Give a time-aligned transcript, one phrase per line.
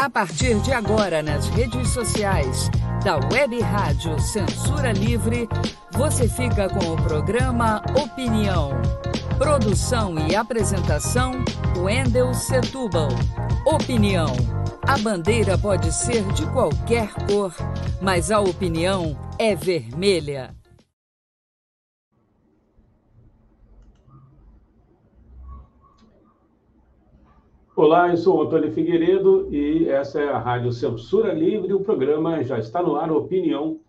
[0.00, 2.70] A partir de agora, nas redes sociais
[3.04, 5.46] da Web Rádio Censura Livre,
[5.92, 8.70] você fica com o programa Opinião.
[9.36, 11.44] Produção e apresentação,
[11.76, 13.10] Wendel Setúbal.
[13.66, 14.34] Opinião.
[14.88, 17.54] A bandeira pode ser de qualquer cor,
[18.00, 20.59] mas a opinião é vermelha.
[27.82, 31.72] Olá, eu sou Antônio Figueiredo e essa é a Rádio Censura Livre.
[31.72, 33.80] O programa já está no ar, Opinião,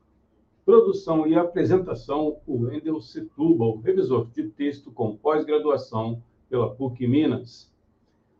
[0.66, 7.70] produção e apresentação, o Wendel Setúbal, revisor de texto com pós-graduação pela PUC Minas.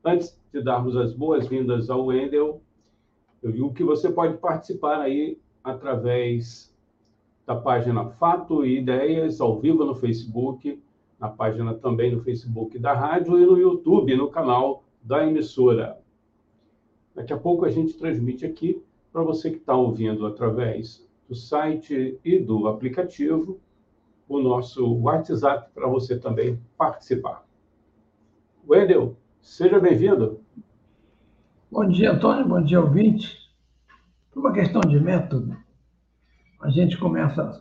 [0.06, 2.62] Antes de darmos as boas-vindas ao Wendel,
[3.44, 6.74] eu digo que você pode participar aí através
[7.46, 10.82] da página Fato e Ideias, ao vivo no Facebook,
[11.20, 15.98] na página também no Facebook da rádio e no YouTube, no canal da emissora.
[17.16, 22.20] Daqui a pouco a gente transmite aqui para você que está ouvindo através do site
[22.24, 23.60] e do aplicativo
[24.28, 27.46] o nosso WhatsApp para você também participar.
[28.68, 30.40] Wendel, seja bem-vindo.
[31.70, 32.48] Bom dia, Antônio.
[32.48, 33.38] Bom dia, ouvinte.
[34.32, 35.58] Por uma questão de método,
[36.62, 37.60] a gente começa a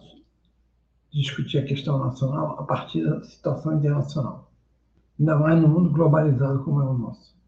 [1.13, 4.50] discutir a questão nacional a partir da situação internacional
[5.21, 7.39] ainda mais no mundo globalizado como é o nosso.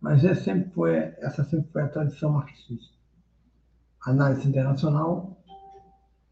[0.00, 2.96] Mas esse sempre foi, essa sempre foi a tradição marxista.
[4.04, 5.40] Análise internacional,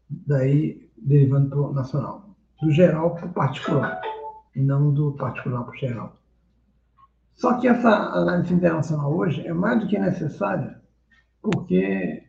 [0.09, 2.35] daí derivando para o nacional.
[2.61, 4.01] Do geral para o particular,
[4.55, 6.17] e não do particular para o geral.
[7.33, 10.81] Só que essa análise internacional hoje é mais do que necessária,
[11.41, 12.23] porque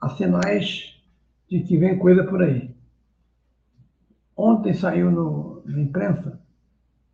[0.00, 1.00] há sinais
[1.48, 2.74] de que vem coisa por aí.
[4.36, 6.41] Ontem saiu no, na imprensa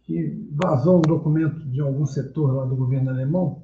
[0.09, 3.63] que vazou um documento de algum setor lá do governo alemão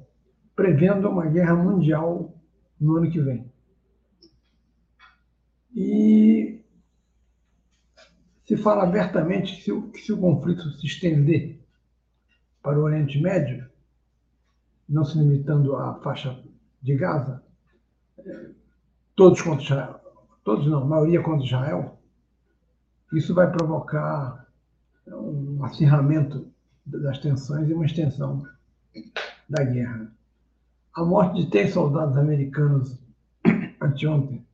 [0.55, 2.39] prevendo uma guerra mundial
[2.79, 3.51] no ano que vem.
[5.75, 6.63] E
[8.45, 11.59] se fala abertamente que se, o, que se o conflito se estender
[12.61, 13.67] para o Oriente Médio,
[14.87, 16.39] não se limitando à faixa
[16.79, 17.43] de Gaza,
[19.15, 19.99] todos contra Israel,
[20.43, 21.99] todos não, a maioria contra Israel,
[23.11, 24.44] isso vai provocar
[25.07, 26.47] um acirramento
[26.85, 28.45] das tensões e uma extensão
[29.49, 30.11] da guerra.
[30.93, 32.97] A morte de três soldados americanos
[33.81, 34.45] anteontem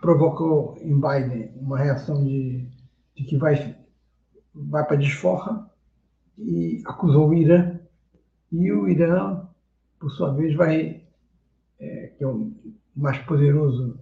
[0.00, 2.68] provocou em Biden uma reação de,
[3.16, 3.74] de que vai,
[4.54, 5.70] vai para desforra
[6.36, 7.80] e acusou o Irã.
[8.52, 9.48] E o Irã,
[9.98, 11.02] por sua vez, vai,
[11.80, 12.52] é, que é o
[12.94, 13.98] mais poderoso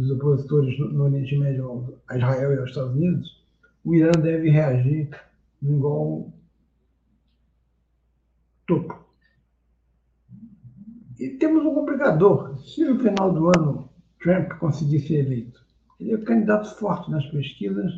[0.00, 3.44] dos opositores no Oriente Médio a Israel e aos Estados Unidos,
[3.84, 5.10] o Irã deve reagir
[5.60, 6.32] no igual
[8.66, 8.98] topo.
[11.18, 12.56] E temos um complicador.
[12.64, 13.90] Se no final do ano
[14.22, 15.60] Trump conseguir ser eleito,
[15.98, 17.92] ele é um candidato forte nas pesquisas,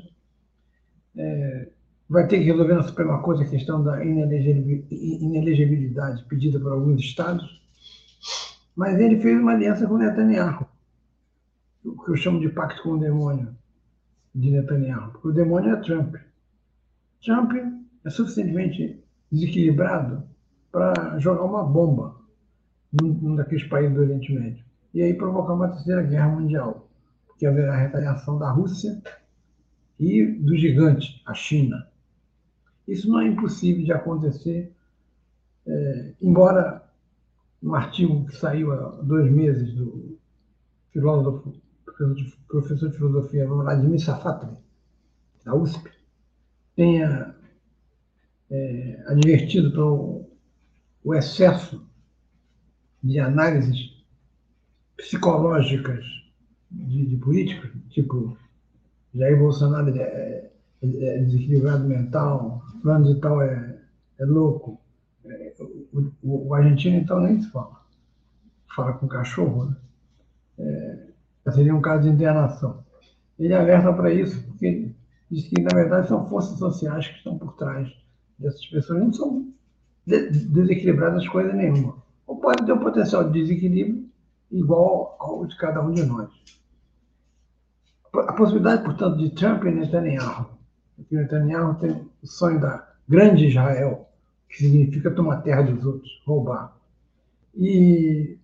[1.16, 1.68] é,
[2.08, 7.62] vai ter que resolver na Suprema Corte a questão da inelegibilidade pedida por alguns estados,
[8.74, 10.66] mas ele fez uma aliança com Netanyahu
[11.84, 13.56] o que eu chamo de pacto com o demônio
[14.34, 15.12] de Netanyahu.
[15.12, 16.16] Porque o demônio é Trump.
[17.24, 17.52] Trump
[18.04, 20.22] é suficientemente desequilibrado
[20.70, 22.16] para jogar uma bomba
[22.92, 24.64] num, daqueles países do Oriente Médio.
[24.94, 26.88] E aí provocar uma terceira guerra mundial.
[27.26, 29.02] Porque haverá retaliação da Rússia
[29.98, 31.88] e do gigante, a China.
[32.86, 34.72] Isso não é impossível de acontecer,
[35.66, 36.82] é, embora
[37.62, 40.18] um artigo que saiu há dois meses do
[40.90, 41.54] filósofo
[42.48, 44.56] professor de filosofia Vladimir Safatli,
[45.44, 45.90] da USP,
[46.76, 47.34] tenha
[48.50, 50.30] é, advertido para o,
[51.04, 51.84] o excesso
[53.02, 54.04] de análises
[54.96, 56.04] psicológicas
[56.70, 58.36] de, de políticos, tipo
[59.14, 60.50] Jair Bolsonaro é, é,
[60.82, 63.78] é desequilibrado mental, plano de tal é,
[64.18, 64.80] é louco.
[65.24, 67.82] É, o, o, o, argentino, então, nem se fala.
[68.74, 69.76] Fala com cachorro, né?
[71.50, 72.84] Seria um caso de internação.
[73.38, 74.92] Ele alerta para isso porque
[75.30, 77.92] diz que, na verdade, são forças sociais que estão por trás
[78.38, 79.00] dessas pessoas.
[79.00, 79.52] Não são
[80.06, 81.96] desequilibradas coisa nenhuma.
[82.26, 84.08] Ou pode ter um potencial de desequilíbrio
[84.50, 86.30] igual ao de cada um de nós.
[88.14, 90.50] A possibilidade, portanto, de Trump e Netanyahu,
[90.96, 91.90] porque Netanyahu tem
[92.22, 94.08] o sonho da grande Israel,
[94.48, 96.76] que significa tomar terra dos outros, roubar.
[97.56, 98.38] E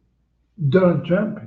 [0.57, 1.39] Donald Trump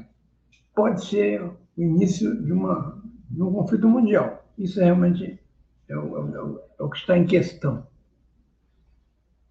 [0.76, 4.46] pode ser o início de, uma, de um conflito mundial.
[4.58, 5.40] Isso é realmente
[5.88, 7.86] é o, é, o, é o, que está em questão.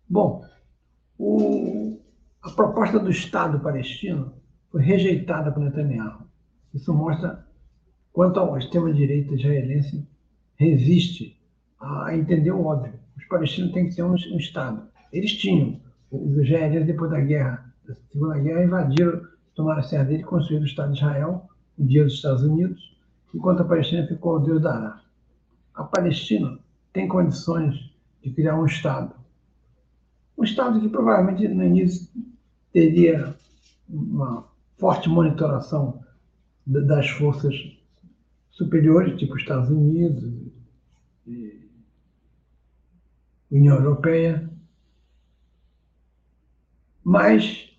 [0.09, 0.45] Bom,
[1.19, 2.01] o,
[2.43, 4.33] a proposta do Estado palestino
[4.71, 6.25] foi rejeitada por Netanyahu.
[6.73, 7.47] Isso mostra
[8.13, 10.09] quanto ao extrema-direita israelense
[10.57, 11.41] resiste
[11.81, 12.99] a entender o óbvio.
[13.17, 14.89] Os palestinos têm que ter um, um Estado.
[15.13, 15.81] Eles tinham.
[16.11, 19.23] Os israelenses, depois da guerra, da Segunda Guerra, invadiram,
[19.61, 21.49] tomaram a dele e construíram o Estado de Israel,
[21.79, 22.97] o dia dos Estados Unidos,
[23.35, 25.03] enquanto a Palestina ficou o Deus dará.
[25.75, 26.59] A Palestina
[26.93, 27.77] tem condições
[28.23, 29.15] de criar um Estado.
[30.37, 32.09] Um Estado que provavelmente no início
[32.73, 33.37] teria
[33.89, 34.49] uma
[34.79, 36.03] forte monitoração
[36.67, 37.55] das forças
[38.51, 40.51] superiores, tipo Estados Unidos,
[43.51, 44.49] União Europeia,
[47.05, 47.70] mas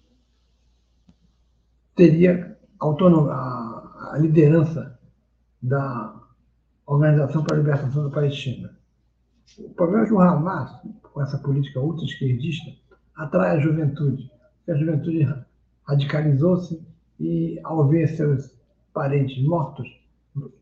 [1.96, 5.00] teria a, a liderança
[5.62, 6.22] da
[6.86, 8.76] Organização para a Libertação da Palestina.
[9.60, 10.72] O problema é que o Hamas,
[11.02, 12.72] com essa política ultra-esquerdista,
[13.16, 14.32] atrai a juventude.
[14.68, 15.28] A juventude
[15.88, 16.82] radicalizou-se
[17.20, 18.52] e, ao ver seus
[18.94, 19.88] parentes mortos,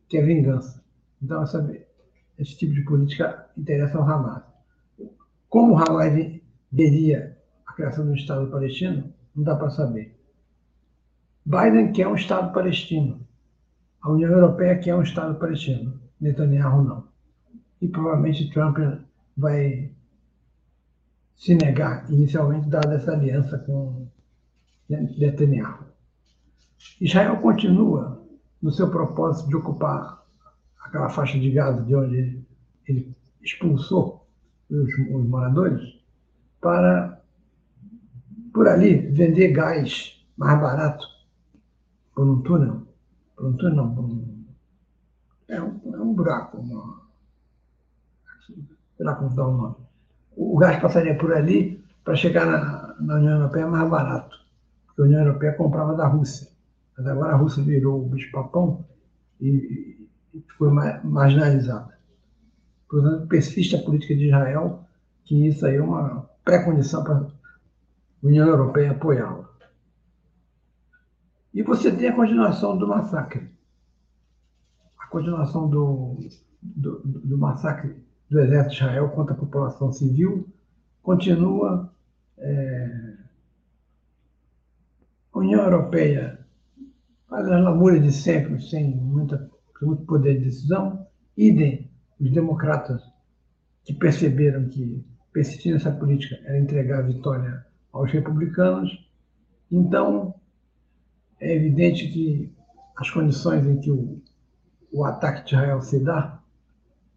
[0.07, 0.83] quer vingança.
[1.21, 1.75] Então, essa,
[2.37, 4.43] esse tipo de política interessa ao Hamas.
[5.47, 6.41] Como o Hamas
[6.71, 10.19] veria a criação do Estado palestino, não dá para saber.
[11.50, 13.28] Biden quer um Estado palestino.
[14.04, 16.00] A União Europeia quer um Estado palestino.
[16.22, 17.07] Netanyahu não.
[17.81, 18.78] E provavelmente Trump
[19.36, 19.92] vai
[21.36, 24.07] se negar inicialmente, dada essa aliança com
[24.88, 25.86] Netanyahu.
[27.01, 28.24] Israel continua
[28.62, 30.24] no seu propósito de ocupar
[30.86, 32.46] aquela faixa de Gaza de onde
[32.88, 34.28] ele expulsou
[34.69, 36.00] os, os moradores,
[36.62, 37.19] para,
[38.54, 41.19] por ali, vender gás mais barato
[42.19, 42.86] por um túnel.
[43.33, 44.45] Por um túnel, não, por um,
[45.48, 47.01] é, um, é um buraco, uma,
[48.98, 49.75] sei como dá o nome.
[50.36, 54.38] O gás passaria por ali para chegar na, na União Europeia mais barato,
[54.86, 56.50] porque a União Europeia comprava da Rússia.
[56.98, 58.86] Mas agora a Rússia virou o bicho-papão
[59.39, 61.98] e, e foi marginalizada.
[62.89, 64.83] Portanto, persiste a política de Israel,
[65.24, 67.27] que isso aí é uma pré-condição para a
[68.22, 69.48] União Europeia apoiá-la.
[71.54, 73.50] E você tem a continuação do massacre.
[74.98, 76.18] A continuação do,
[76.62, 77.96] do, do massacre
[78.30, 80.48] do exército de Israel contra a população civil
[81.01, 81.92] continua.
[82.38, 83.13] É,
[85.34, 86.40] a União Europeia
[87.28, 89.50] faz as lamúrias de sempre, sem muita,
[89.81, 91.07] muito poder de decisão.
[91.36, 93.01] Idem os democratas
[93.84, 99.07] que perceberam que persistir nessa política era entregar a vitória aos republicanos.
[99.72, 100.36] Então,
[101.39, 102.53] é evidente que
[102.97, 104.21] as condições em que o,
[104.91, 106.41] o ataque de Israel se dá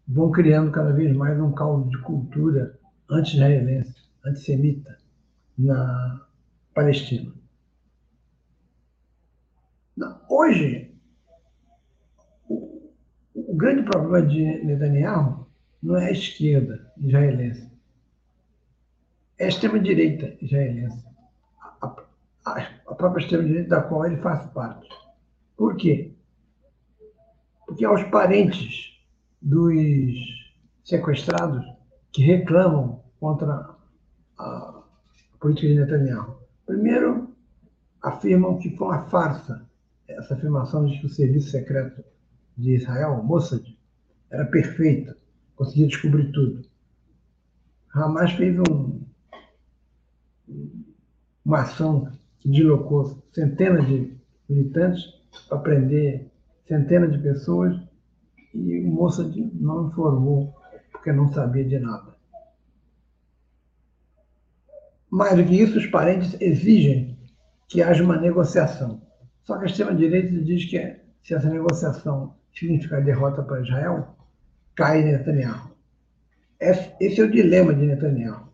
[0.07, 2.77] vão criando cada vez mais um caldo de cultura
[3.09, 4.97] anti-israelense, antissemita
[5.57, 6.25] na
[6.73, 7.33] Palestina.
[10.29, 10.91] Hoje,
[12.49, 15.47] o grande problema de Netanyahu
[15.81, 17.71] não é a esquerda israelense,
[19.37, 21.03] é a extrema-direita israelense,
[22.45, 24.89] a, própria extrema-direita da qual ele faz parte.
[25.55, 26.13] Por quê?
[27.65, 28.99] Porque aos parentes
[29.41, 30.15] dos
[30.83, 31.65] sequestrados
[32.11, 33.69] que reclamam contra
[34.37, 34.83] a
[35.39, 36.37] política de Netanyahu.
[36.65, 37.33] Primeiro,
[38.01, 39.67] afirmam que foi uma farsa
[40.07, 42.03] essa afirmação de que o serviço secreto
[42.57, 43.65] de Israel, Mossad,
[44.29, 45.15] era perfeito,
[45.55, 46.65] conseguia descobrir tudo.
[47.93, 49.01] Hamas fez um,
[51.45, 52.11] uma ação
[52.43, 54.13] que deslocou centenas de
[54.49, 55.01] militantes
[55.47, 56.29] para prender
[56.67, 57.79] centenas de pessoas
[58.53, 60.53] e o Mossad não informou
[60.91, 62.13] porque não sabia de nada.
[65.09, 67.17] Mais do que isso, os parentes exigem
[67.69, 69.01] que haja uma negociação.
[69.43, 74.15] Só que a extrema-direita diz que se essa negociação significar derrota para Israel,
[74.75, 75.71] cai Netanyahu.
[76.59, 78.49] Esse é o dilema de Netanyahu.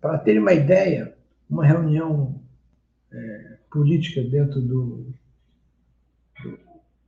[0.00, 1.16] Para ter uma ideia,
[1.48, 2.35] uma reunião
[3.16, 5.12] é, política dentro do,
[6.42, 6.58] do,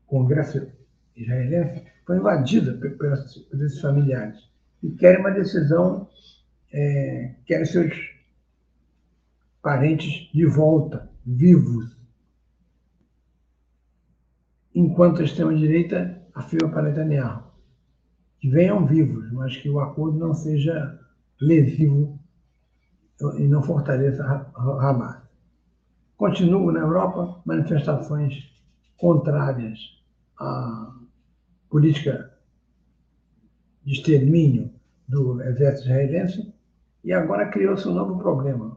[0.06, 0.66] Congresso
[1.14, 4.48] israelense foi invadida por, esses familiares
[4.82, 6.08] e querem uma decisão,
[6.72, 7.94] é, querem seus
[9.60, 11.94] parentes de volta, vivos,
[14.74, 17.48] enquanto a extrema-direita afirma para Netanyahu
[18.40, 20.98] que venham vivos, mas que o acordo não seja
[21.40, 22.18] lesivo
[23.36, 24.24] e não fortaleça
[24.54, 25.17] Hamas.
[26.18, 28.52] Continuam na Europa manifestações
[28.96, 29.78] contrárias
[30.36, 30.92] à
[31.70, 32.36] política
[33.84, 34.68] de extermínio
[35.06, 36.54] do exército israelense
[37.04, 38.76] e agora criou-se um novo problema,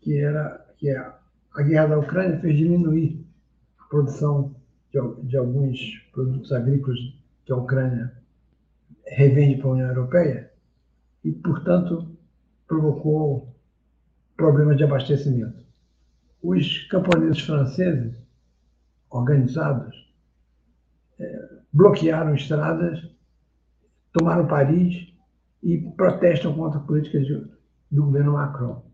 [0.00, 0.98] que era que é
[1.54, 3.26] a guerra da Ucrânia fez diminuir
[3.80, 4.54] a produção
[4.92, 5.80] de, de alguns
[6.12, 7.00] produtos agrícolas
[7.44, 8.12] que a Ucrânia
[9.04, 10.52] revende para a União Europeia
[11.24, 12.08] e, portanto,
[12.68, 13.52] provocou
[14.36, 15.67] problemas de abastecimento.
[16.42, 18.14] Os camponeses franceses
[19.10, 20.08] organizados
[21.18, 23.00] é, bloquearam estradas,
[24.12, 25.12] tomaram Paris
[25.62, 27.18] e protestam contra a política
[27.90, 28.84] do governo Macron.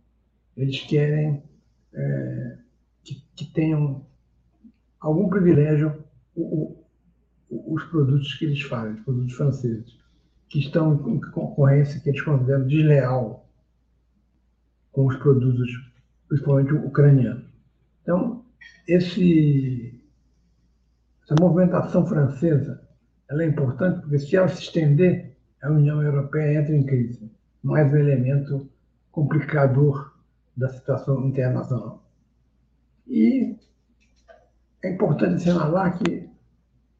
[0.57, 1.43] Eles querem
[1.93, 2.59] é,
[3.03, 4.07] que, que, tenham
[5.01, 6.77] algum privilégio o,
[7.51, 9.99] o, os produtos que eles fazem, os produtos franceses,
[10.49, 13.49] que estão em concorrência que eles consideram desleal
[14.93, 15.69] com os produtos,
[16.35, 17.45] principalmente ucranianos.
[18.03, 18.45] Então,
[18.88, 20.03] esse,
[21.23, 22.83] essa movimentação francesa
[23.31, 27.31] ela é importante porque, se ela se estender, a União Europeia entra em crise.
[27.62, 28.69] Mais um elemento
[29.11, 30.12] complicador
[30.57, 32.05] da situação internacional.
[33.07, 33.57] E
[34.83, 36.29] é importante assinalar que,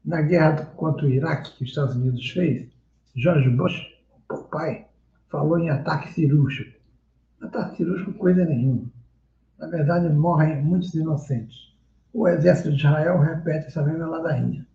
[0.03, 2.67] na guerra contra o Iraque que os Estados Unidos fez,
[3.15, 3.95] George Bush,
[4.31, 4.87] o pai,
[5.29, 6.79] falou em ataque cirúrgico.
[7.41, 8.94] Ataque cirúrgico, coisa nenhuma.
[9.57, 11.73] Na verdade, morrem muitos inocentes.
[12.13, 14.65] O exército de Israel repete essa mesma ladainha.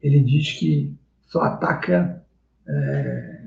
[0.00, 2.22] Ele diz que só ataca
[2.66, 3.42] é,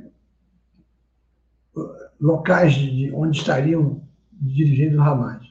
[2.19, 5.45] locais de, onde estariam dirigindo o Hamas.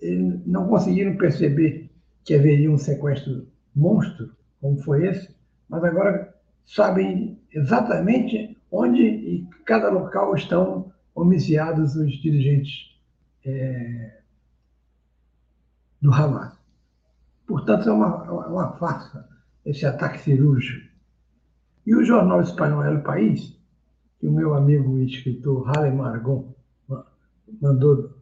[0.00, 1.90] Eles não conseguiram perceber
[2.24, 5.34] que haveria um sequestro monstro, como foi esse,
[5.68, 12.98] mas agora sabem exatamente onde e cada local estão homiciados os dirigentes
[13.44, 14.18] é,
[16.04, 16.52] do Hamas.
[17.46, 19.26] Portanto, é uma, é uma farsa
[19.64, 20.86] esse ataque cirúrgico.
[21.86, 23.58] E o jornal espanhol El País,
[24.20, 26.54] que o meu amigo e escritor Hale Margon
[27.60, 28.18] mandou,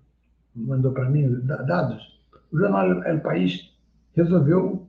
[0.54, 2.20] mandou para mim dados,
[2.52, 3.74] o jornal El País
[4.14, 4.86] resolveu,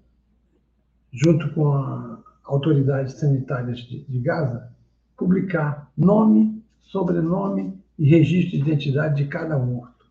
[1.12, 4.72] junto com as autoridades sanitárias de, de Gaza,
[5.18, 10.06] publicar nome, sobrenome e registro de identidade de cada morto,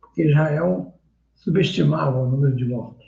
[0.00, 0.94] porque Israel
[1.38, 3.06] subestimava o número de mortos.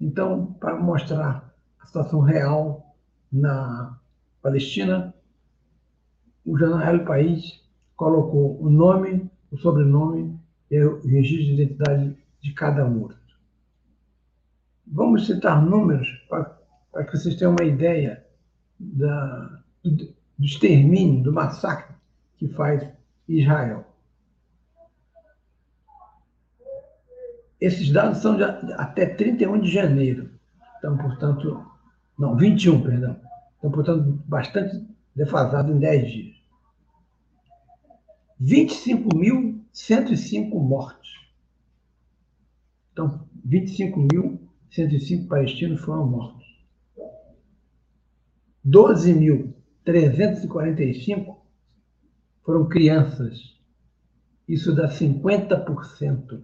[0.00, 2.94] Então, para mostrar a situação real
[3.30, 3.98] na
[4.42, 5.14] Palestina,
[6.44, 7.60] o jornal El País
[7.96, 10.38] colocou o nome, o sobrenome
[10.70, 13.18] e o registro de identidade de cada morto.
[14.86, 18.24] Vamos citar números para que vocês tenham uma ideia
[18.78, 19.90] da, do,
[20.38, 21.94] do extermínio, do massacre
[22.36, 22.88] que faz
[23.28, 23.89] Israel.
[27.60, 30.30] Esses dados são de até 31 de janeiro.
[30.78, 31.64] Então, portanto,
[32.18, 33.20] não, 21, perdão.
[33.58, 36.40] Então, portanto, bastante defasado em 10 dias.
[38.40, 41.10] 25.105 mortos.
[42.92, 46.48] Então, 25.105 palestinos foram mortos.
[48.66, 51.36] 12.345
[52.42, 53.58] foram crianças.
[54.48, 56.42] Isso dá 50%.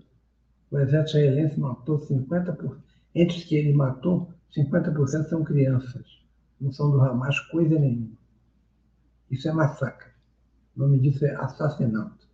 [0.70, 2.76] O exército israelense matou 50%.
[3.14, 6.04] Entre os que ele matou, 50% são crianças.
[6.61, 8.16] Não são do Hamas coisa nenhuma.
[9.30, 10.11] Isso é massacre.
[10.76, 12.26] O nome disso é assassinato.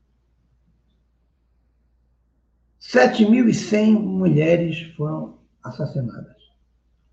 [2.80, 6.36] 7.100 mulheres foram assassinadas.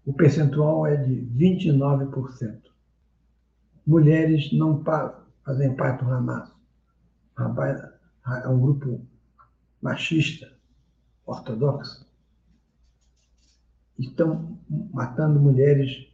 [0.06, 2.62] O percentual é de 29%.
[3.86, 6.52] Mulheres não fazem parte do Hamas.
[8.44, 9.06] É um grupo
[9.82, 10.52] machista,
[11.30, 12.08] ortodoxo.
[13.98, 14.58] Estão
[14.94, 16.08] matando mulheres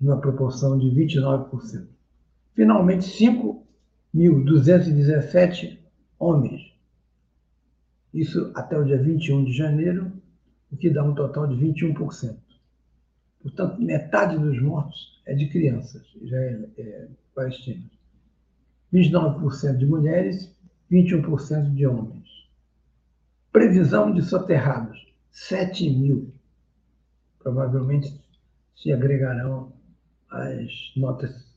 [0.00, 1.86] numa proporção de 29%.
[2.54, 3.06] Finalmente,
[4.14, 5.78] 5.217
[6.18, 6.72] homens.
[8.12, 10.12] Isso até o dia 21 de janeiro,
[10.70, 12.36] o que dá um total de 21%.
[13.40, 17.90] Portanto, metade dos mortos é de crianças, é, é palestinas.
[18.92, 20.54] 29% de mulheres,
[20.90, 22.21] 21% de homens.
[23.52, 26.32] Previsão de soterrados, 7 mil.
[27.38, 28.18] Provavelmente
[28.74, 29.72] se agregarão
[30.30, 31.52] as notas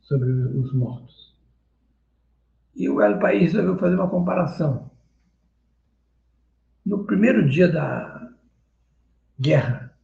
[0.00, 1.36] sobre os mortos.
[2.74, 4.90] E o El País resolveu fazer uma comparação.
[6.84, 8.32] No primeiro dia da
[9.38, 9.94] guerra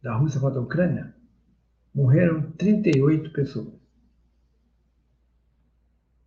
[0.00, 1.14] da Rússia contra a Ucrânia,
[1.94, 3.74] morreram 38 pessoas.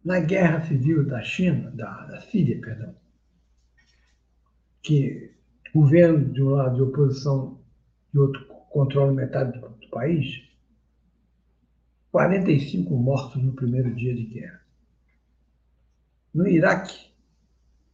[0.03, 2.93] Na guerra civil da China, da, da Síria, perdão,
[4.81, 5.31] que
[5.73, 7.59] governo de um lado e oposição
[8.11, 10.43] de outro controla metade do, do país,
[12.11, 14.61] 45 mortos no primeiro dia de guerra.
[16.33, 17.09] No Iraque,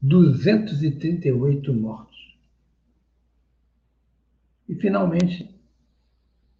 [0.01, 2.15] 238 mortos.
[4.67, 5.55] E, finalmente,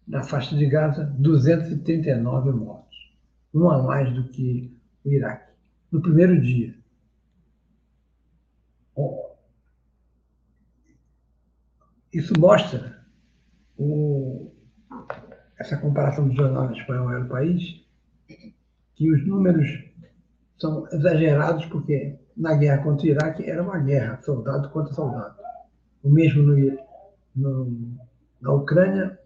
[0.06, 3.14] na faixa de Gaza, 239 mortos.
[3.52, 5.52] Um a mais do que o Iraque.
[5.90, 6.74] No primeiro dia.
[12.16, 12.96] Isso mostra
[13.76, 14.50] o,
[15.58, 17.84] essa comparação do jornal espanhol era país,
[18.94, 19.68] que os números
[20.56, 25.36] são exagerados porque na guerra contra o Iraque era uma guerra, soldado contra soldado.
[26.02, 26.78] O mesmo no,
[27.36, 27.98] no,
[28.40, 29.20] na Ucrânia,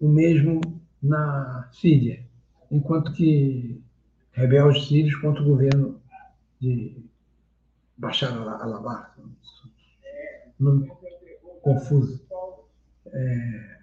[0.00, 0.60] o mesmo
[1.00, 2.26] na Síria,
[2.68, 3.80] enquanto que
[4.32, 6.00] rebeldes sírios contra o governo
[6.60, 7.00] de
[7.96, 9.20] Bashar al-Assad.
[11.62, 12.20] Confuso.
[13.06, 13.78] É,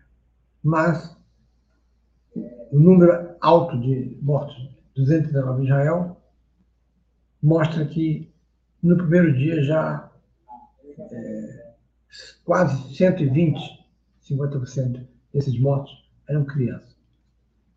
[0.64, 1.18] mas
[2.72, 6.22] o número alto de mortos, 219 em Israel,
[7.42, 8.32] mostra que
[8.82, 10.12] no primeiro dia já
[11.00, 11.74] é,
[12.44, 13.86] quase 120,
[14.24, 16.96] 50% desses mortos eram crianças.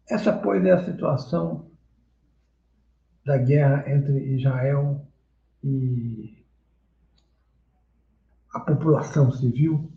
[0.09, 1.71] Essa, pois, é a situação
[3.25, 5.07] da guerra entre Israel
[5.62, 6.45] e
[8.52, 9.89] a população civil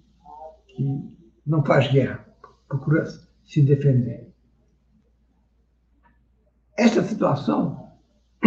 [0.76, 1.14] que
[1.46, 2.26] não faz guerra,
[2.68, 3.06] procura
[3.44, 4.32] se defender.
[6.78, 7.92] Esta situação,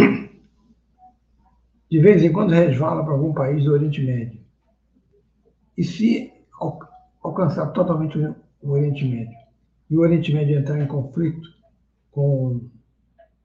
[1.90, 4.40] de vez em quando, resvala para algum país do Oriente Médio.
[5.76, 6.32] E se
[7.22, 9.36] alcançar totalmente o Oriente Médio,
[9.88, 11.48] e o Oriente Médio entrar em conflito
[12.10, 12.68] com,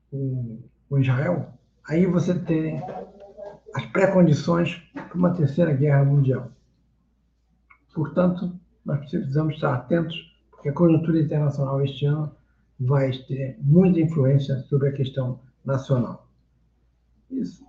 [0.09, 0.59] com,
[0.89, 1.53] com Israel,
[1.87, 2.81] aí você tem
[3.75, 6.51] as pré-condições para uma terceira guerra mundial.
[7.93, 10.15] Portanto, nós precisamos estar atentos,
[10.49, 12.31] porque a conjuntura internacional este ano
[12.79, 16.27] vai ter muita influência sobre a questão nacional.
[17.29, 17.65] Isso.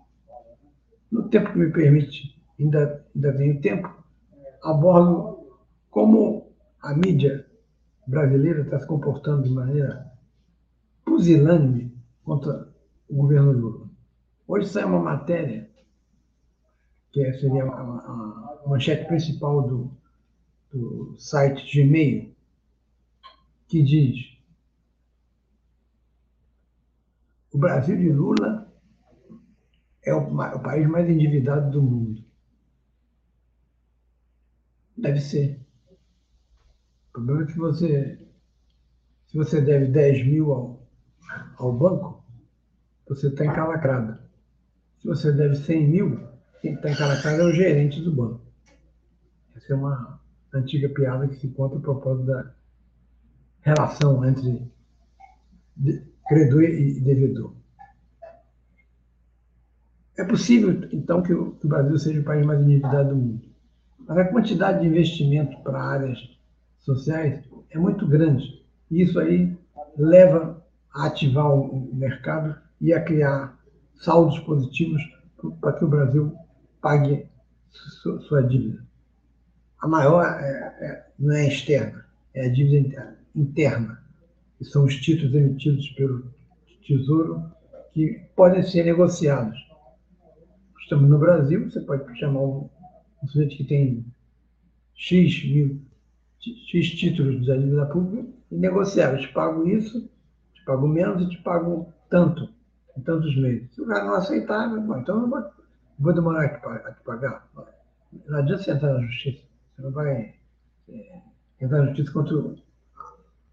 [1.10, 3.90] No tempo que me permite, ainda, ainda tenho tempo,
[4.62, 5.46] abordo
[5.90, 7.46] como a mídia
[8.06, 10.10] brasileira está se comportando de maneira
[11.04, 11.94] pusilânime
[12.24, 12.68] contra
[13.08, 13.86] o governo Lula.
[14.48, 15.68] Hoje sai uma matéria,
[17.12, 19.90] que seria a, a, manchete principal do,
[20.72, 22.34] do site Gmail,
[23.68, 24.32] que diz
[27.52, 28.72] o Brasil de Lula
[30.02, 32.24] é o, o país mais endividado do mundo.
[34.96, 35.60] Deve ser.
[37.08, 38.26] O problema é que você,
[39.26, 40.88] se você deve 10 mil ao,
[41.58, 42.24] ao banco,
[43.06, 44.18] você está encalacrado.
[45.00, 46.28] Se você deve 100 mil,
[46.62, 48.40] quem está encalacrado é o gerente do banco.
[49.54, 50.21] Essa é uma
[50.52, 52.52] antiga piada que se conta a propósito da
[53.60, 54.70] relação entre
[56.28, 57.54] credor e devedor.
[60.16, 63.48] É possível, então, que o Brasil seja o país mais endividado do mundo.
[63.98, 66.18] Mas a quantidade de investimento para áreas
[66.80, 68.62] sociais é muito grande.
[68.90, 69.56] E isso aí
[69.96, 70.62] leva
[70.92, 73.58] a ativar o mercado e a criar
[73.94, 75.02] saldos positivos
[75.60, 76.34] para que o Brasil
[76.80, 77.26] pague
[78.28, 78.84] sua dívida.
[79.82, 84.00] A maior é, é, não é externa, é a dívida interna,
[84.56, 86.32] que são os títulos emitidos pelo
[86.86, 87.50] Tesouro
[87.92, 89.58] que podem ser negociados.
[90.80, 92.70] Estamos no Brasil, você pode chamar um,
[93.22, 94.06] um sujeito que tem
[94.94, 95.80] X mil
[96.40, 99.14] X títulos da dívida pública e negociar.
[99.14, 100.08] Eu te pago isso,
[100.54, 102.48] te pago menos e te pago tanto,
[102.96, 103.68] em tantos meses.
[103.74, 105.44] Se o cara não aceitar, bom, então eu vou,
[105.98, 107.48] vou demorar a te pagar.
[108.26, 109.51] Não adianta você entrar na justiça.
[109.74, 110.34] Você não vai
[110.88, 111.22] é,
[111.60, 112.54] entrar na justiça contra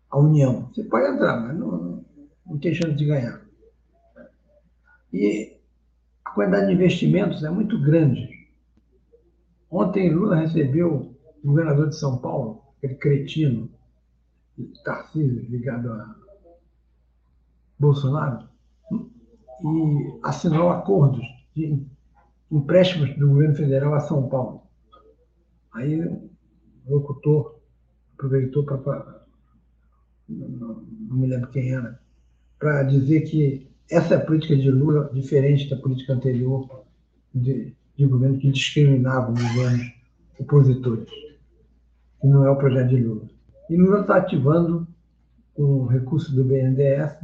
[0.09, 0.69] a União.
[0.73, 2.03] Você pode entrar, mas não,
[2.45, 3.41] não tem chance de ganhar.
[5.13, 5.57] E
[6.25, 8.29] a quantidade de investimentos é muito grande.
[9.69, 13.69] Ontem Lula recebeu o governador de São Paulo, aquele cretino,
[14.83, 16.15] Tarcísio, ligado a
[17.77, 18.49] Bolsonaro,
[18.91, 21.85] e assinou acordos de
[22.51, 24.63] empréstimos do governo federal a São Paulo.
[25.79, 26.29] Aí o
[26.87, 27.59] locutor
[28.13, 29.25] aproveitou para.
[30.27, 31.99] Não, me lembro quem era,
[32.59, 36.83] para dizer que essa é política de Lula, diferente da política anterior
[37.33, 39.93] de, de governo que discriminava os governos
[40.37, 41.09] opositores
[42.19, 43.29] que não é o projeto de Lula.
[43.69, 44.87] E Lula está ativando,
[45.53, 47.15] com o recurso do BNDES,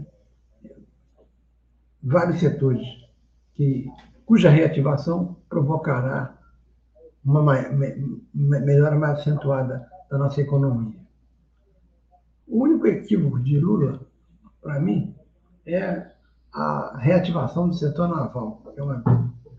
[2.01, 2.87] vários setores
[3.53, 3.87] que,
[4.25, 6.34] cuja reativação provocará
[7.25, 7.43] uma
[8.43, 10.95] melhora mais acentuada da nossa economia.
[12.47, 13.99] O único equívoco de Lula,
[14.61, 15.15] para mim,
[15.65, 16.11] é
[16.53, 19.03] a reativação do setor naval, é uma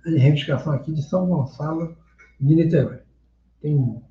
[0.04, 1.96] reivindicação aqui de São Gonçalo
[2.40, 3.00] de Niterói.
[3.60, 4.02] Tem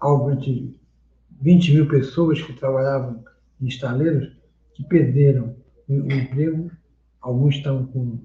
[0.00, 0.80] algo entre
[1.40, 3.22] 20 mil pessoas que trabalhavam
[3.60, 4.34] em estaleiros
[4.74, 5.54] que perderam
[5.88, 6.70] o emprego,
[7.20, 8.18] alguns estão com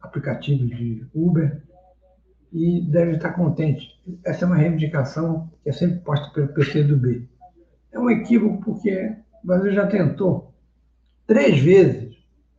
[0.00, 1.62] aplicativos de Uber
[2.52, 3.98] e devem estar contentes.
[4.24, 7.28] Essa é uma reivindicação que é sempre posta pelo PCdoB.
[7.92, 10.54] É um equívoco porque o Brasil já tentou
[11.26, 12.16] três vezes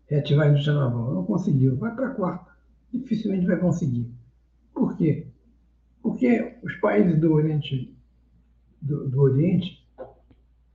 [0.08, 2.52] reativar a indústria naval, não conseguiu, vai para a quarta,
[2.92, 4.12] dificilmente vai conseguir.
[4.74, 5.28] Por quê?
[6.02, 7.96] Porque os países do Oriente,
[8.82, 9.88] do, do Oriente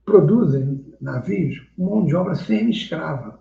[0.05, 3.39] produzem navios com mão de obra semi-escrava.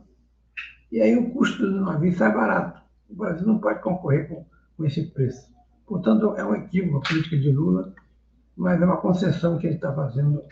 [0.90, 2.82] E aí o custo do navio sai barato.
[3.08, 4.44] O Brasil não pode concorrer com,
[4.76, 5.53] com esse preço.
[5.86, 7.92] Portanto, é um equívoco a política de Lula,
[8.56, 10.42] mas é uma concessão que ele está fazendo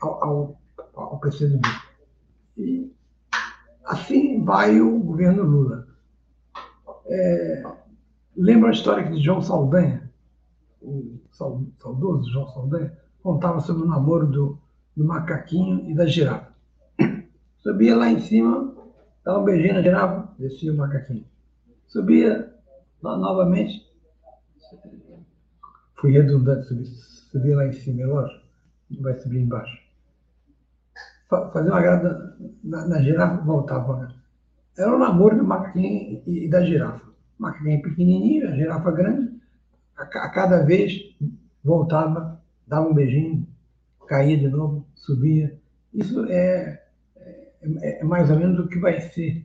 [0.00, 0.60] ao, ao,
[0.94, 1.62] ao PCdoB.
[2.56, 2.92] E
[3.84, 5.86] assim vai o governo Lula.
[7.06, 7.62] É,
[8.36, 10.10] lembra a história de João Saldanha,
[10.80, 14.58] o saudoso João Saldanha, contava sobre o namoro do,
[14.96, 16.52] do macaquinho e da girafa.
[17.58, 18.74] Subia lá em cima,
[19.24, 21.24] dava um beijinho na girafa, descia o macaquinho.
[21.86, 22.52] Subia
[23.00, 23.86] lá novamente,
[26.02, 28.44] fui redundante, subia lá em cima, é lógico,
[29.00, 29.80] vai subir embaixo.
[31.28, 34.14] Fazia uma grada na, na girafa, voltava.
[34.76, 37.06] Era o namoro do macaquinho e, e da girafa.
[37.38, 39.40] O macaquinho pequenininho, a girafa grande,
[39.96, 41.16] a, a cada vez
[41.64, 43.46] voltava, dava um beijinho,
[44.06, 45.58] caía de novo, subia.
[45.94, 46.82] Isso é,
[47.16, 49.44] é, é mais ou menos o que vai ser,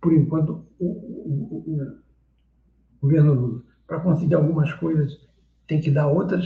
[0.00, 3.65] por enquanto, o, o, o, o governo Lula.
[3.86, 5.18] Para conseguir algumas coisas,
[5.66, 6.44] tem que dar outras,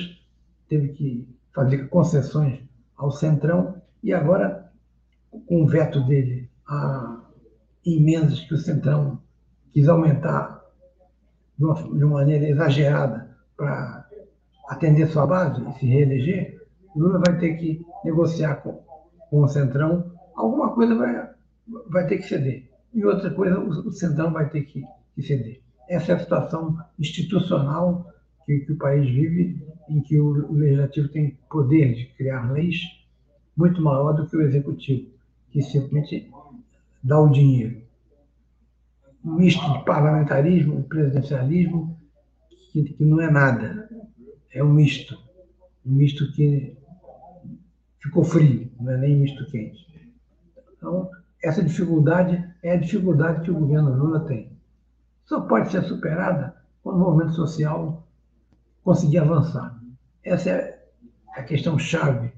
[0.69, 2.61] teve que fazer concessões
[2.97, 4.71] ao Centrão, e agora,
[5.47, 7.21] com o veto dele a
[7.85, 9.21] emendas que o Centrão
[9.73, 10.61] quis aumentar
[11.57, 14.09] de uma, de uma maneira exagerada para
[14.69, 16.61] atender sua base e se reeleger,
[16.97, 18.83] Lula vai ter que negociar com,
[19.29, 21.31] com o Centrão, alguma coisa vai,
[21.89, 22.71] vai ter que ceder.
[22.93, 24.83] E outra coisa, o, o Centrão vai ter que,
[25.15, 25.61] que, ceder.
[25.91, 28.15] Essa é a situação institucional
[28.47, 32.77] que, que o país vive, em que o, o, Legislativo tem poder de criar leis
[33.57, 35.11] muito maior do que o Executivo,
[35.51, 36.31] que simplesmente
[37.03, 37.83] dá o dinheiro.
[39.25, 41.99] Um misto de parlamentarismo e presidencialismo,
[42.71, 43.91] que, que não é nada.
[44.55, 45.19] É um misto.
[45.85, 46.77] Um misto que
[47.99, 49.89] ficou frio, não é nem misto quente.
[50.77, 51.11] Então,
[51.43, 54.60] essa dificuldade é a dificuldade que o governo Lula tem.
[55.31, 58.05] Só pode ser superada quando o movimento social
[58.83, 59.81] conseguir avançar.
[60.25, 60.89] Essa é
[61.37, 62.33] a questão chave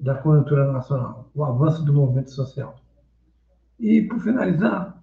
[0.00, 2.80] da conjuntura nacional, o avanço do movimento social.
[3.78, 5.00] E, por finalizar,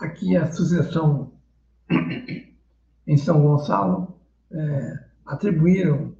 [0.00, 1.30] aqui a sucessão
[3.06, 4.18] em São Gonçalo
[4.50, 6.12] é, atribuíram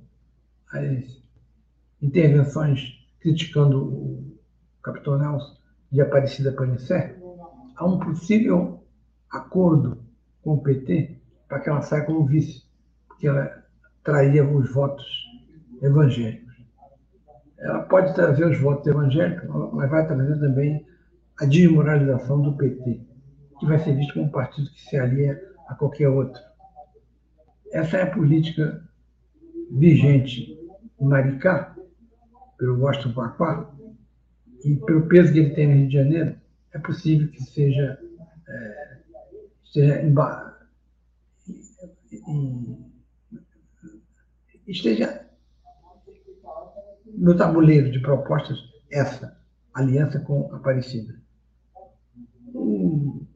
[0.71, 1.21] as
[2.01, 4.39] intervenções criticando o
[4.81, 5.57] capitão Nelson
[5.91, 7.19] de Aparecida Panicé,
[7.75, 8.85] a um possível
[9.29, 10.04] acordo
[10.45, 11.17] com o PT
[11.49, 12.63] para que ela saia como vice,
[13.09, 13.65] porque ela
[14.05, 15.05] traria os votos
[15.83, 16.55] evangélicos.
[17.59, 20.87] Ela pode trazer os votos evangélicos, mas vai trazer também
[21.41, 23.01] a desmoralização do PT,
[23.59, 26.41] que vai ser visto como um partido que se alia a qualquer outro.
[27.73, 28.83] Essa é a política
[29.71, 30.57] vigente
[31.01, 31.75] em Maricá,
[32.59, 33.71] pelo Washington Quaquá,
[34.65, 36.37] e pelo peso que ele tem no Rio de Janeiro,
[36.73, 37.99] é possível que seja,
[38.49, 38.94] é,
[44.67, 45.29] esteja
[47.07, 48.59] no tabuleiro de propostas
[48.91, 49.37] essa
[49.73, 51.21] aliança com a Aparecida.
[52.55, 53.27] Um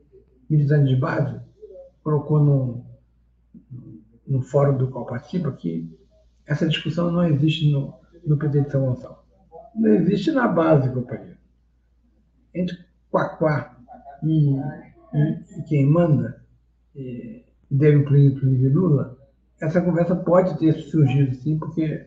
[0.49, 1.41] militante de base
[2.03, 2.85] colocou no,
[4.27, 5.93] no fórum do qual participa que
[6.47, 9.19] essa discussão não existe no, no PT de São Gonçalo.
[9.75, 11.37] Não existe na base, companheiro.
[12.55, 12.79] Entre
[13.11, 13.77] Quaquá
[14.23, 14.57] e,
[15.15, 16.43] e, quem manda,
[16.95, 19.19] e, deve incluir, inclusive Lula,
[19.61, 22.07] essa conversa pode ter surgido sim, porque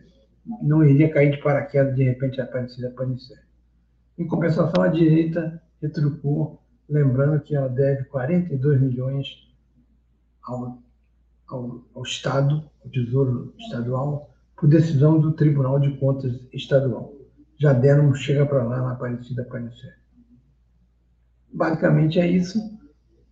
[0.62, 3.38] não iria cair de paraquedas de repente aparecer aparecer.
[4.18, 9.26] Em compensação, a direita retrucou, lembrando que ela deve 42 milhões
[10.42, 10.78] ao,
[11.48, 17.12] ao, ao Estado, ao Tesouro Estadual, por decisão do Tribunal de Contas Estadual.
[17.58, 19.96] Já deram chega para lá na Aparecida Aparecer.
[21.52, 22.58] Basicamente é isso.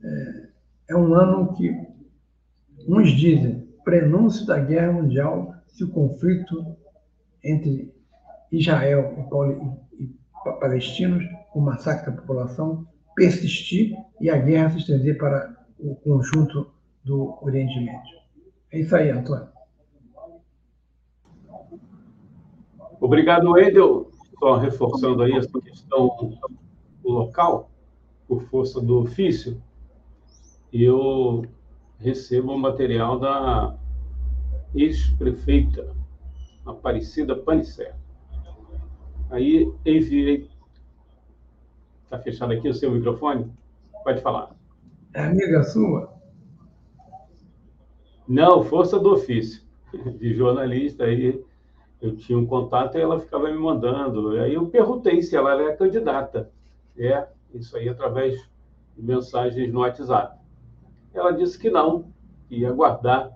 [0.02, 0.48] É,
[0.88, 1.74] é um ano que
[2.88, 6.76] uns dizem prenúncio da guerra mundial se o conflito
[7.42, 7.92] entre
[8.52, 9.14] Israel
[9.98, 10.14] e, e
[10.60, 16.70] palestinos, o massacre da população, persistir e a guerra se estender para o conjunto
[17.04, 18.20] do Oriente Médio.
[18.72, 19.48] É isso aí, Antônio.
[23.00, 24.10] Obrigado, Edel.
[24.38, 26.38] Só reforçando aí essa questão
[27.02, 27.70] do local,
[28.28, 29.60] por força do ofício,
[30.72, 31.44] eu
[31.98, 33.76] recebo o material da
[34.74, 35.94] ex-prefeita
[36.64, 37.94] Aparecida Panicé.
[39.30, 40.48] Aí enviei.
[42.04, 43.52] Está fechado aqui o seu microfone?
[44.04, 44.50] Pode falar.
[45.14, 46.12] É amiga sua?
[48.26, 49.62] Não, força do ofício,
[50.18, 51.04] de jornalista.
[51.04, 51.44] Aí
[52.00, 54.30] eu tinha um contato e ela ficava me mandando.
[54.40, 56.50] Aí eu perguntei se ela era candidata.
[56.96, 58.34] É, isso aí através
[58.96, 60.39] de mensagens no WhatsApp.
[61.12, 62.12] Ela disse que não,
[62.48, 63.30] ia aguardar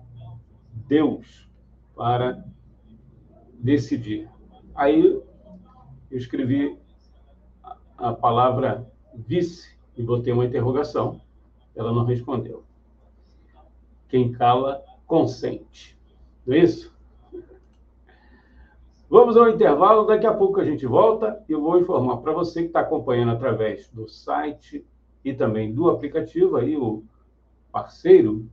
[0.87, 1.47] Deus
[1.95, 2.43] para
[3.53, 4.29] decidir.
[4.73, 6.77] Aí eu escrevi
[7.97, 11.21] a palavra vice e botei uma interrogação.
[11.75, 12.63] Ela não respondeu.
[14.07, 15.97] Quem cala, consente.
[16.45, 16.93] Não é isso?
[19.09, 22.61] Vamos ao intervalo, daqui a pouco a gente volta e eu vou informar para você
[22.61, 24.85] que está acompanhando através do site
[25.23, 27.03] e também do aplicativo, aí o
[27.75, 28.49] parceiro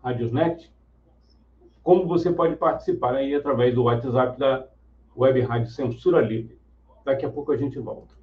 [0.00, 0.72] Radiosnet,
[1.82, 4.64] como você pode participar aí através do WhatsApp da
[5.16, 6.56] Web Rádio Censura Livre.
[7.04, 8.14] Daqui a pouco a gente volta.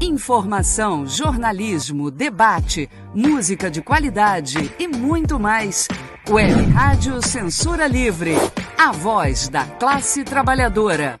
[0.00, 5.86] Informação, jornalismo, debate, música de qualidade e muito mais.
[6.28, 8.32] Web Rádio Censura Livre,
[8.76, 11.20] a voz da classe trabalhadora.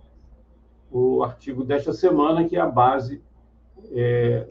[0.89, 3.21] o artigo desta semana, que é a base
[3.91, 4.47] é,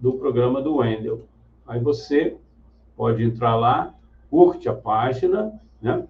[0.00, 1.28] do programa do Wendel.
[1.66, 2.38] Aí você
[2.96, 3.94] pode entrar lá,
[4.30, 6.06] curte a página, né?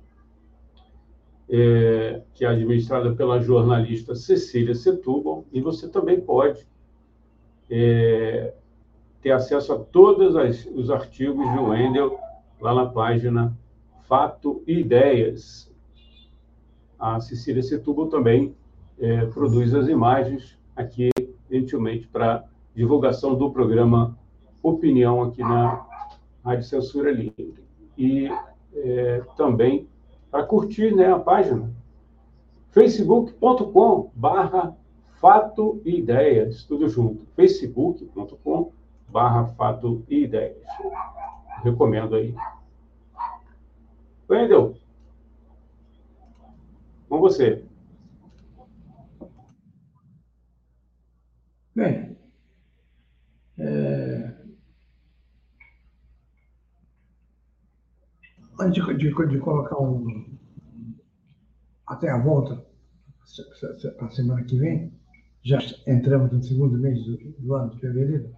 [1.49, 6.67] É, que é administrada pela jornalista Cecília Setúbal, e você também pode
[7.71, 8.53] é,
[9.21, 12.19] ter acesso a todos as, os artigos de Wendel
[12.61, 13.57] lá na página
[14.09, 15.73] Fato e Ideias.
[16.99, 18.57] a Cecília Setúbal também
[18.99, 21.11] é, produz as imagens aqui,
[21.51, 22.45] gentilmente, para
[22.75, 24.19] divulgação do programa
[24.63, 25.87] Opinião aqui na
[26.47, 27.65] Rádio Censura Livre.
[27.99, 28.29] E
[28.73, 29.89] é, também
[30.31, 31.75] para curtir né, a página
[32.71, 34.77] facebook.com barra
[35.21, 38.71] fato e ideias, tudo junto, facebook.com
[39.09, 40.63] barra fato e ideias.
[41.65, 42.33] Recomendo aí.
[44.29, 44.77] Wendel,
[47.09, 47.65] com você.
[51.75, 52.17] Bem,
[53.59, 54.36] é...
[58.59, 60.25] antes de, de, de, colocar um.
[61.87, 62.65] até a volta,
[64.01, 64.93] a semana que vem,
[65.43, 68.35] já entramos no segundo mês do, do ano de fevereiro,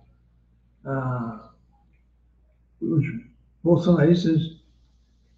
[0.84, 1.52] ah,
[2.80, 3.04] os
[3.62, 4.62] bolsonaristas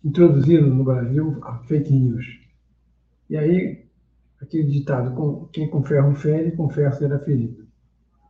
[0.04, 2.26] introduziram no Brasil a fake news.
[3.28, 3.86] E aí,
[4.40, 7.66] aquele ditado, com, quem com ferro fere, com ferro será ferido.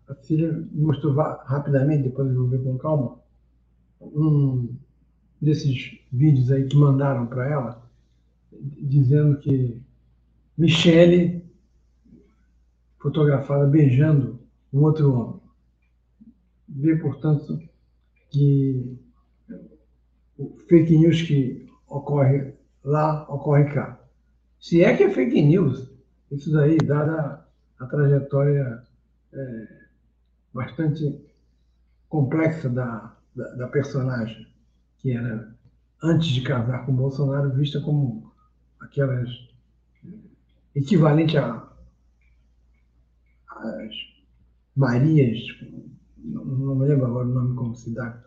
[0.08, 3.20] A filha mostrou rapidamente, depois eu vou ver com calma,
[4.00, 4.76] um
[5.40, 7.90] desses vídeos aí que mandaram para ela,
[8.52, 9.80] dizendo que
[10.56, 11.42] Michele,
[12.98, 14.38] fotografada beijando
[14.72, 15.40] um outro homem.
[16.68, 17.58] Vê, portanto,
[18.30, 18.98] que
[20.36, 22.52] o fake news que ocorre
[22.84, 23.98] lá, ocorre cá.
[24.60, 25.90] Se é que é fake news,
[26.30, 27.46] isso daí, dada
[27.78, 28.82] a trajetória
[29.32, 29.68] é,
[30.52, 31.18] bastante
[32.08, 34.46] complexa da, da, da, personagem,
[35.00, 35.54] que era,
[36.02, 38.30] antes de casar com Bolsonaro, vista como
[38.80, 39.28] aquelas
[40.74, 41.68] equivalente a
[43.48, 43.94] as
[44.76, 45.38] Marias,
[46.16, 48.18] não, não me lembro agora o nome como se dá,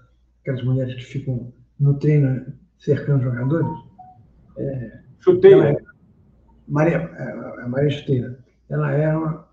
[0.42, 3.68] aquelas mulheres que ficam no treino cercando jogadores.
[4.58, 5.76] É, Chuteira.
[6.68, 8.40] Maria, é, a Maria Chuteira.
[8.70, 9.48] Ela era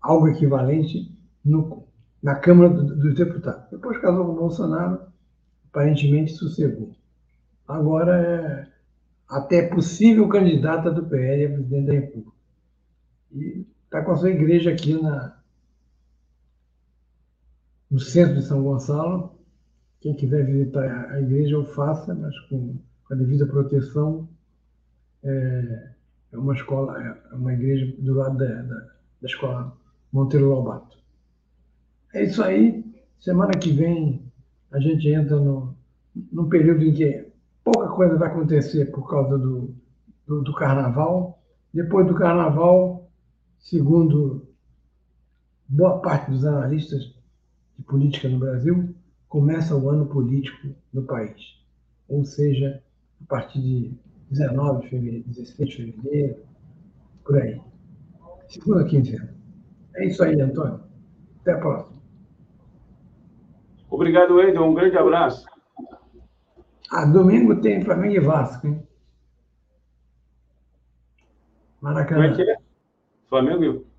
[0.00, 1.86] algo equivalente no,
[2.22, 3.70] na Câmara dos do Deputados.
[3.70, 5.00] Depois casou com o Bolsonaro,
[5.74, 6.94] aparentemente sossegou.
[7.66, 8.68] Agora é
[9.28, 12.36] até possível candidata do PL a presidente da República.
[13.32, 15.36] E está com a sua igreja aqui na,
[17.90, 19.34] no centro de São Gonçalo.
[20.00, 22.76] Quem quiser visitar a igreja, o faça, mas com,
[23.10, 24.28] a devida proteção.
[25.24, 25.90] É,
[26.32, 28.76] é uma escola, é uma igreja do lado da, da,
[29.22, 29.76] da escola
[30.12, 30.98] Monteiro Lobato.
[32.12, 32.84] É isso aí.
[33.18, 34.23] Semana que vem
[34.74, 35.72] a gente entra no,
[36.32, 37.28] num período em que
[37.62, 39.72] pouca coisa vai acontecer por causa do,
[40.26, 41.40] do, do carnaval.
[41.72, 43.08] Depois do carnaval,
[43.60, 44.48] segundo
[45.68, 47.14] boa parte dos analistas
[47.78, 48.92] de política no Brasil,
[49.28, 51.56] começa o ano político no país.
[52.08, 52.82] Ou seja,
[53.22, 53.92] a partir de
[54.30, 56.36] 19 de fevereiro, 16 de fevereiro,
[57.24, 57.60] por aí.
[58.48, 59.32] Segunda quinzena.
[59.94, 60.80] É isso aí, Antônio.
[61.42, 61.94] Até a próxima.
[63.94, 64.64] Obrigado, Wendel.
[64.64, 65.46] Um grande abraço.
[66.90, 68.82] Ah, domingo tem Flamengo e Vasco, hein?
[71.80, 72.22] Maracanã.
[72.22, 72.56] Como é que é?
[73.28, 73.94] Flamengo e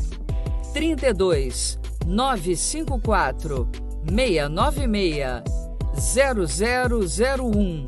[0.74, 3.68] 32 954
[4.08, 5.44] 696
[5.94, 7.86] 0001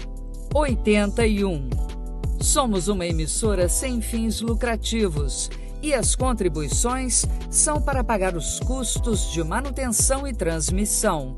[0.54, 1.70] 81.
[2.40, 5.50] Somos uma emissora sem fins lucrativos
[5.84, 11.36] e as contribuições são para pagar os custos de manutenção e transmissão.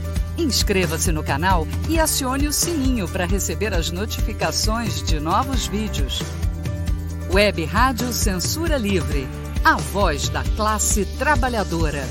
[0.37, 6.21] Inscreva-se no canal e acione o sininho para receber as notificações de novos vídeos.
[7.33, 9.27] Web Rádio Censura Livre,
[9.63, 12.05] a voz da classe trabalhadora.